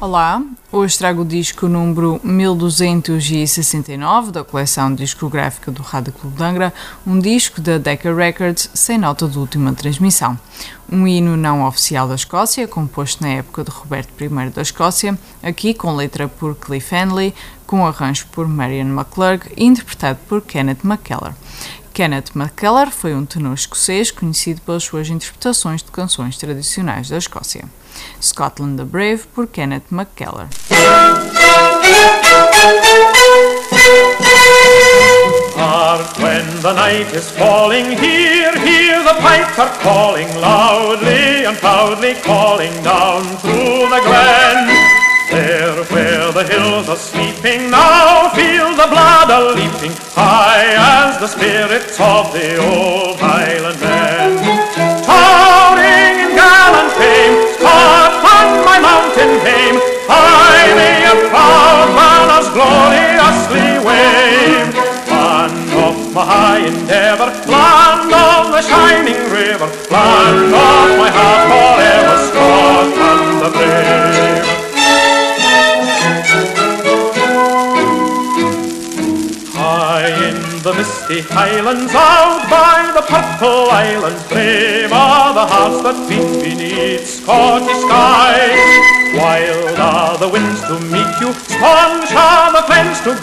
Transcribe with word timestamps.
Olá, 0.00 0.42
hoje 0.72 0.96
trago 0.96 1.20
o 1.20 1.26
disco 1.26 1.68
número 1.68 2.18
1269 2.24 4.32
da 4.32 4.42
coleção 4.42 4.94
discográfica 4.94 5.70
do 5.70 5.82
Rádio 5.82 6.14
Clube 6.14 6.38
de 6.38 6.42
Angra, 6.42 6.72
um 7.06 7.18
disco 7.18 7.60
da 7.60 7.76
Decca 7.76 8.14
Records 8.14 8.70
sem 8.72 8.96
nota 8.96 9.28
de 9.28 9.38
última 9.38 9.74
transmissão. 9.74 10.40
Um 10.90 11.06
hino 11.06 11.36
não 11.36 11.66
oficial 11.66 12.08
da 12.08 12.14
Escócia, 12.14 12.66
composto 12.66 13.22
na 13.22 13.28
época 13.28 13.62
de 13.62 13.70
Roberto 13.70 14.08
I 14.18 14.48
da 14.48 14.62
Escócia, 14.62 15.18
aqui 15.42 15.74
com 15.74 15.94
letra 15.94 16.26
por 16.26 16.56
Cliff 16.56 16.94
Henley, 16.94 17.34
com 17.66 17.86
arranjo 17.86 18.26
por 18.32 18.48
Marion 18.48 18.88
McClurg 18.88 19.52
e 19.54 19.66
interpretado 19.66 20.18
por 20.26 20.40
Kenneth 20.40 20.78
McKellar. 20.82 21.36
Kenneth 21.92 22.30
McKellar 22.34 22.90
foi 22.90 23.14
um 23.14 23.26
tenor 23.26 23.52
escocês 23.52 24.10
conhecido 24.10 24.62
pelas 24.62 24.82
suas 24.82 25.10
interpretações 25.10 25.82
de 25.82 25.90
canções 25.90 26.38
tradicionais 26.38 27.10
da 27.10 27.18
Escócia. 27.18 27.68
Scotland 28.20 28.78
the 28.78 28.84
Brave 28.84 29.26
por 29.34 29.46
Kenneth 29.46 29.90
McKellar. 29.90 30.48
Hark 35.56 36.18
when 36.18 36.46
the 36.62 36.72
night 36.72 37.12
is 37.14 37.30
falling, 37.30 37.86
hear, 37.86 38.52
hear 38.60 39.02
the 39.02 39.16
pipes 39.20 39.58
are 39.58 39.74
calling 39.82 40.28
loudly 40.40 41.44
and 41.44 41.56
proudly 41.58 42.14
calling 42.22 42.72
down 42.82 43.22
through 43.38 43.88
the 43.88 44.00
glen. 44.04 44.68
There 45.30 45.84
where 45.84 46.32
the 46.32 46.44
hills 46.44 46.88
are 46.88 46.96
sleeping 46.96 47.70
now, 47.70 48.30
feel 48.30 48.70
the 48.74 48.88
blood 48.90 49.30
a 49.30 49.54
leaping 49.54 49.96
high 50.10 50.74
as 50.74 51.20
the 51.20 51.28
spirits 51.28 52.00
of 52.00 52.32
the 52.32 52.56
old 52.58 53.16
Highland 53.20 53.39
my 66.20 66.26
high 66.26 66.58
endeavour, 66.66 67.28
land 67.48 68.12
of 68.12 68.52
the 68.52 68.60
shining 68.60 69.22
river, 69.32 69.68
land 69.90 70.52
of 70.52 70.88
my 71.00 71.08
heart 71.16 71.42
forever, 71.50 72.16
Scotland 72.28 73.40
the 73.42 73.50
brave. 73.56 74.46
High 79.54 80.12
in 80.28 80.38
the 80.62 80.72
misty 80.74 81.20
highlands, 81.32 81.94
out 81.94 82.42
by 82.50 82.92
the 82.96 83.04
purple 83.12 83.70
islands, 83.70 84.22
brave 84.28 84.92
are 84.92 85.32
the 85.32 85.46
hearts 85.46 85.82
that 85.84 85.96
beat 86.06 86.42
beneath 86.44 87.06
Scottish 87.06 87.80
skies. 87.86 89.00
Wild 89.16 89.78
are 89.80 90.18
the 90.18 90.28
winds 90.28 90.60
to 90.68 90.78
meet 90.92 90.99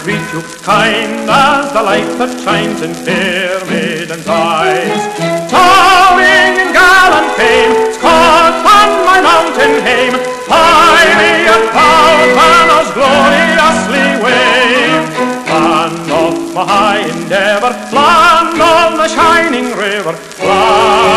to 0.07 0.13
you, 0.13 0.41
kind 0.63 1.29
as 1.29 1.73
the 1.73 1.83
light 1.83 2.07
that 2.17 2.31
shines 2.39 2.81
in 2.81 2.93
fair 2.93 3.59
maidens' 3.67 4.27
eyes. 4.27 5.03
Towering 5.51 6.55
in 6.63 6.71
gallant 6.71 7.29
fame, 7.35 7.75
Scotland, 7.91 8.93
my 9.03 9.19
mountain 9.19 9.83
hame, 9.83 10.15
high 10.47 11.11
me 11.19 11.31
a 11.51 11.57
proud 11.75 12.27
banners 12.39 12.89
gloriously 12.95 14.07
wave. 14.23 15.03
Land 15.51 16.07
of 16.07 16.55
my 16.55 16.63
high 16.63 17.03
endeavour, 17.03 17.71
land 17.91 18.55
of 18.55 18.89
the 18.95 19.07
shining 19.11 19.75
river, 19.75 20.15
land 20.39 21.16